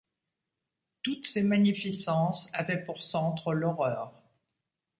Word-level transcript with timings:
Toutes 1.03 1.27
ces 1.27 1.43
magnificences 1.43 2.49
avaient 2.55 2.83
pour 2.83 3.03
centre 3.03 3.53
l’horreur. 3.53 4.19